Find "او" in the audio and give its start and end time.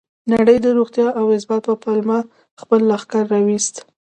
1.19-1.25